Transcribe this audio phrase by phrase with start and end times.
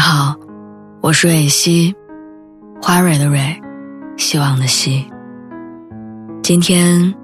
[0.00, 0.34] 你好，
[1.02, 1.94] 我是蕊希，
[2.80, 3.60] 花蕊的蕊，
[4.16, 5.06] 希望的希。
[6.42, 7.14] 今天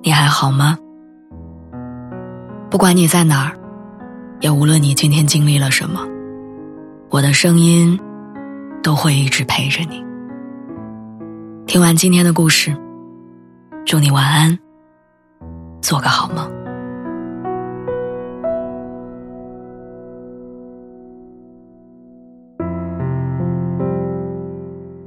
[0.00, 0.78] 你还好吗？
[2.70, 3.58] 不管你在哪儿，
[4.38, 6.06] 也无论你今天经历了什么，
[7.10, 7.98] 我的声音
[8.80, 10.00] 都会一直陪着你。
[11.66, 12.72] 听完今天的故事，
[13.84, 14.56] 祝你晚安，
[15.82, 16.63] 做个好梦。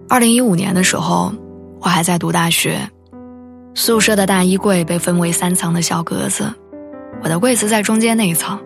[0.10, 1.34] 二零一五年的时候，
[1.82, 2.80] 我还在读大学，
[3.74, 6.50] 宿舍的大衣柜被分为三层的小格子，
[7.22, 8.58] 我的柜子在中间那一层。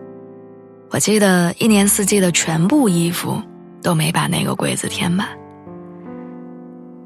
[0.91, 3.41] 我记得一年四季的全部衣服
[3.81, 5.27] 都没把那个柜子填满。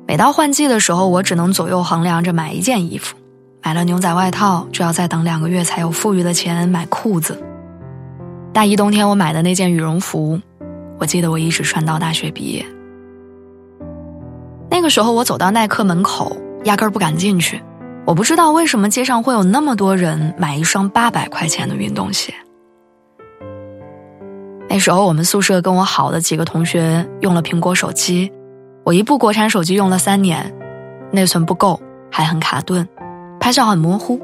[0.05, 3.15] 每到换季的时候，我只能左右衡量着买一件衣服，
[3.63, 7.41] 买了牛仔外套就要再等两个月才有富裕的钱买裤子。
[8.51, 10.41] 大一冬天我买的那件羽绒服，
[10.99, 12.65] 我记得我一直穿到大学毕业。
[14.85, 17.59] 那时候，我走到耐克门口，压根儿不敢进去。
[18.05, 22.31] 我不知道为什么街上会有那么多人买一双八百块钱的运动鞋。
[24.69, 28.31] 那时候，我们宿舍跟我好的几个同学用了苹果手机，
[28.83, 30.53] 我一部国产手机用了三年，
[31.11, 32.87] 内存不够，还很卡顿，
[33.39, 34.21] 拍照很模糊。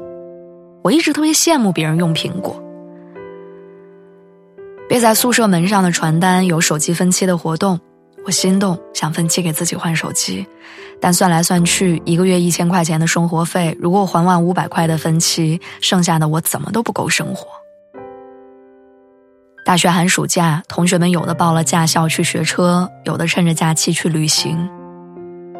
[0.82, 2.62] 我一直特别羡慕别人用苹果。
[4.88, 7.80] 别在宿舍门上的传单有手机分期的活动。
[8.24, 10.46] 我心动，想分期给自己换手机，
[11.00, 17.48] 但算来算去，一个月一千块钱的生活费，如果还完五百块的分期，剩下的我怎么都不够生活。
[19.64, 24.68] 大学寒暑假，同学们有的报了驾校去学车，有的趁着假期去旅行。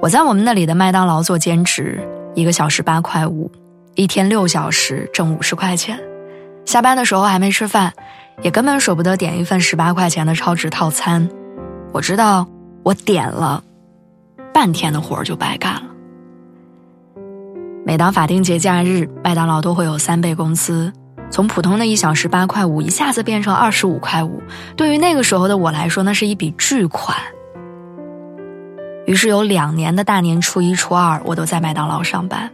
[0.01, 2.01] 我在我们那里的麦当劳做兼职，
[2.35, 3.51] 一个小时八块五，
[3.95, 5.99] 一天六小时挣五十块钱。
[6.65, 7.93] 下班的时候还没吃饭，
[8.43, 11.29] 也根本舍不得点一份十八块钱的超值套餐。
[11.93, 12.47] 我知道，
[12.83, 13.62] 我点了，
[14.53, 15.83] 半天的活儿就白干了。
[17.85, 20.92] 每当法定节假日，麦当劳都会有三倍工资，
[21.30, 24.42] 从普通的一小时八块五，一下子变成二十五块五。
[24.77, 27.17] 对于那个时候的我来说，那是一笔巨款。
[29.05, 32.51] 于是有两年的大年初一、初二，我都在麦当劳上班。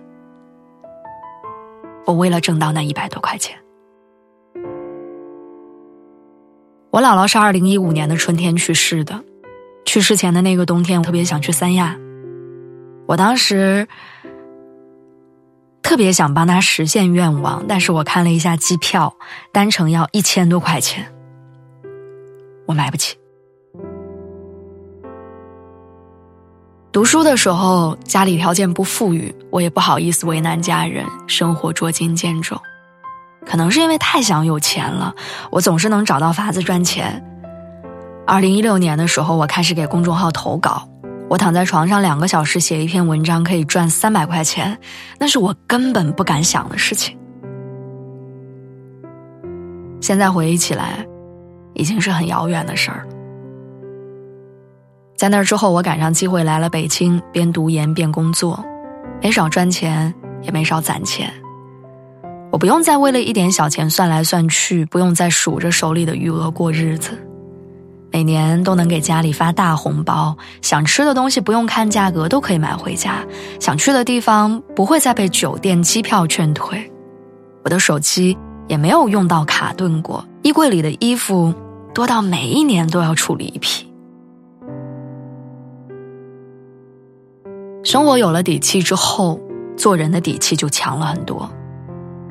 [2.06, 3.56] 我为了挣到那一百多块钱。
[6.98, 9.22] 我姥姥是二零一五年的春天去世的，
[9.84, 11.96] 去世前的那个冬天，我特别想去三亚。
[13.06, 13.86] 我当时
[15.80, 19.14] 特别想帮她实现愿望，但是我看了一下机票，
[19.52, 21.06] 单程要一千多块钱，
[22.66, 23.16] 我买不起。
[26.90, 32.60] 读书的时候家里条件不富裕，我也不好意思为难家人，生活捉襟见肘。
[33.48, 35.14] 可能是因为太想有钱了，
[35.50, 37.24] 我总是能找到法子赚钱。
[38.26, 40.86] 二零一六年的时候，我开始给公众号投稿，
[41.30, 44.78] 我躺在床上两个小时写一篇文章可以赚三百块钱，
[45.18, 47.16] 那是我根本不敢想的事情。
[50.02, 51.06] 现在回忆起来，
[51.72, 53.08] 已经是很遥远的事儿。
[55.16, 58.62] 在那之后，我赶上机会来了北京，边读研边工作，
[59.22, 61.32] 没少赚钱，也没少攒钱。
[62.58, 67.10] 不用再为了一点小钱算来算去，不用再数着手里的余额过日子，
[68.10, 73.24] 每年都能给家里发大红包，想吃的东西不用看价格都可以买回家，
[73.60, 76.90] 想去的地方不会再被酒店机票劝退，
[77.62, 78.36] 我的手机
[78.66, 81.54] 也没有用到卡顿过，衣柜里的衣服
[81.94, 83.86] 多到每一年都要处理一批，
[87.84, 89.38] 生活有了底气之后，
[89.76, 91.48] 做人的底气就强了很多。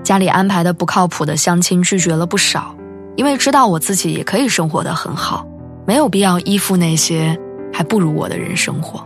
[0.07, 2.73] 家里安排的不靠谱的相亲拒绝了不少，
[3.17, 5.45] 因为知道我自己也可以生活的很好，
[5.85, 7.37] 没有必要依附那些
[7.73, 9.05] 还不如我的人生活。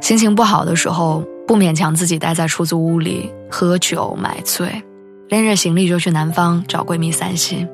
[0.00, 4.84] 心情不好的时候，不勉强自己待在出租屋里喝酒买醉，
[5.30, 7.68] 拎着行李就去南方找闺蜜散心。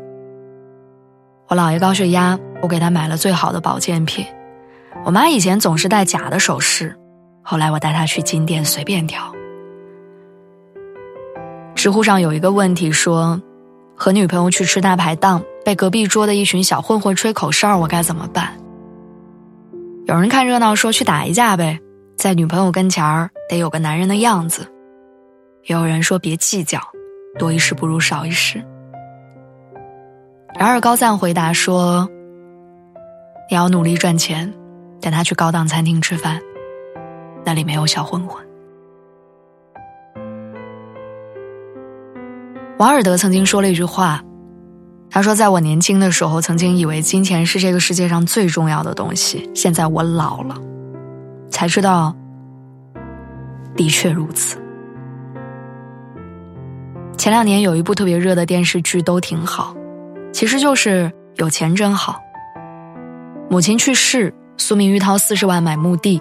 [1.49, 4.25] 我姥爷高血压，我给他买了最好的保健品。
[5.05, 6.97] 我妈以前总是戴假的首饰，
[7.43, 9.31] 后来我带她去金店随便挑。
[11.85, 13.39] 知乎上有一个问题说
[13.95, 18.59] ：“和女朋友去吃大排档，被隔壁桌的一群小混混吹口哨，我该怎么办？”
[20.09, 21.79] 有人看热闹说：“去打一架呗，
[22.17, 24.67] 在女朋友跟前儿得有个男人的样子。”
[25.69, 26.81] 也有人说：“别计较，
[27.39, 28.65] 多一事不如少一事。”
[30.59, 32.09] 然而高赞回答说
[33.51, 34.51] ：“你要努力赚钱，
[35.03, 36.41] 带他去高档餐厅吃饭，
[37.45, 38.43] 那里没有小混混。”
[42.77, 44.21] 王尔德曾经说了一句话
[45.09, 49.49] ：“他说：“在我年轻的时候，曾经以为金钱是这个世界上最重要的东西。
[49.55, 50.57] 现在我老了，
[51.49, 52.15] 才知道，
[53.77, 54.59] 的确如此。
[57.17, 59.73] 前两年有一部特别热的电视剧，都挺好，
[60.33, 62.21] 其实就是有钱真好。
[63.49, 66.21] 母亲去世，苏明玉掏四十万买墓地，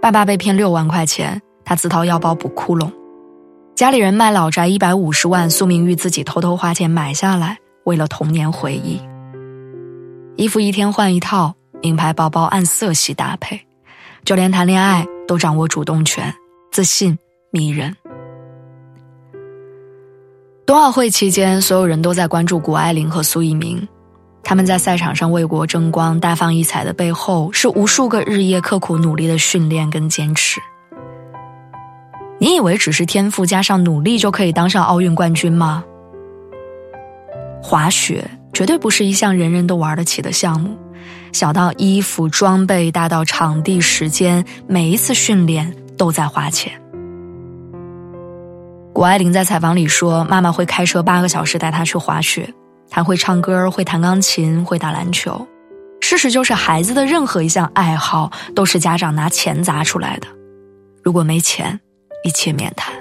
[0.00, 2.90] 爸爸被骗六万块钱，他自掏腰包补窟窿。
[3.74, 9.00] 家里人卖老宅一百五十万，苏明玉自己偷偷花钱买下来。”为了童年回忆，
[10.36, 11.52] 衣服一天换一套，
[11.82, 13.60] 名牌包包按色系搭配，
[14.24, 16.32] 就连谈恋爱都掌握主动权，
[16.70, 17.18] 自信
[17.50, 17.96] 迷人。
[20.64, 23.88] 冬奥会期间，所有人都在关注谷爱凌和苏翊鸣，
[24.44, 30.60] 他们在赛场上为国争光、大放异彩的背后，是无数个日夜刻苦努力的训练跟坚持。
[32.42, 35.84] 你以为只是天赋加上努力就可以当上奥运冠军吗？
[37.62, 40.76] 滑雪绝对不是一项人人都玩得起的项目，
[41.32, 46.72] 小到衣服装备，大到场地时间，每一次训练都在花钱。
[48.92, 52.52] 谷爱凌在采访里说：“妈妈会开车八个小时带她去滑雪，
[52.90, 55.46] 她会唱歌，会弹钢琴，会打篮球。
[56.00, 60.26] 事实就是，孩子的任何一项爱好都是家长拿钱砸出来的。
[61.04, 61.78] 如果没钱，
[62.24, 62.94] 一切免谈。”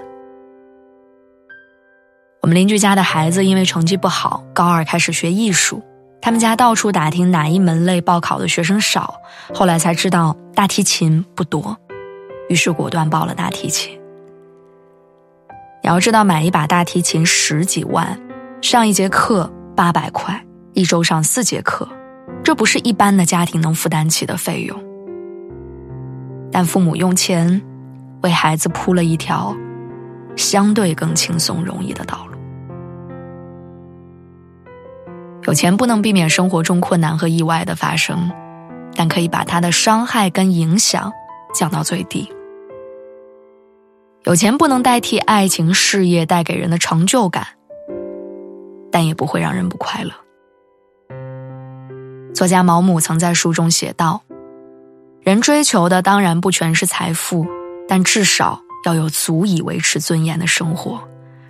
[2.42, 5.84] 我们邻居家的孩子因为成绩不好，高二开始学艺术。
[6.22, 9.16] 他们家到处打听哪一门类报考的学生少，
[9.54, 11.76] 后来才知道大提琴不多，
[12.48, 14.00] 于是果断报了大提琴。
[15.84, 18.20] 你要知道，买一把大提琴十几万，
[18.62, 21.90] 上一节课八百块，一周上四节课，
[22.44, 24.80] 这不是一般的家庭能负担起的费用。
[26.52, 27.60] 但父母用钱
[28.22, 29.56] 为孩子铺了一条
[30.36, 32.38] 相对更轻松容易的道路。
[35.44, 38.32] 有钱不能避免生活中困难和意外的发生，
[38.96, 41.12] 但可以把它的伤害跟影响
[41.54, 42.32] 降到最低。
[44.24, 47.48] 有钱不能代替爱情、事业带给人的成就感，
[48.92, 50.12] 但也不会让人不快乐。
[52.34, 54.22] 作家毛姆曾在书中写道
[55.22, 57.48] ：“人追求的当然不全是财富，
[57.92, 60.98] 但至少要有足以维持尊严的生活。”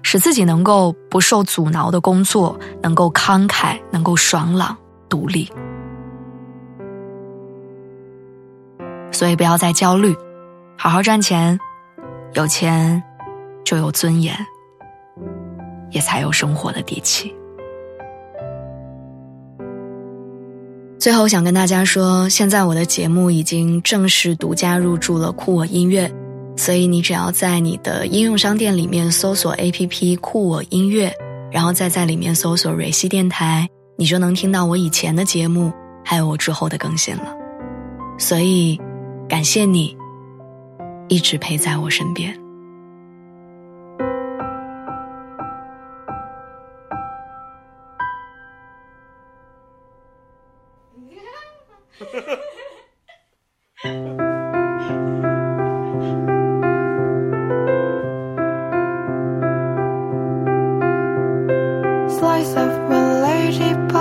[0.02, 4.76] 使自己能够不受阻挠的工作，能够慷慨，能够爽朗、
[5.08, 5.48] 独立。
[9.12, 10.16] 所以不要再焦虑，
[10.76, 11.60] 好好赚钱，
[12.34, 13.02] 有钱
[13.64, 14.36] 就有尊严，
[15.92, 17.32] 也才有生活的底气。
[20.98, 26.12] 最后想跟大家说，现在我的节目已经正式独家入驻了酷我音乐。
[26.62, 31.12] 所以你只要在你的应用商店里面搜索 APP 酷我音乐，
[31.52, 33.68] 然后再在里面搜索蕊希电台，
[33.98, 35.74] 你就能听到我以前的节目，
[36.06, 37.36] 还有我之后的更新了。
[38.20, 38.80] 所以，
[39.28, 39.98] 感谢你
[41.08, 42.32] 一直陪在我身边。
[62.56, 63.74] of my lady.
[63.90, 64.01] Pop.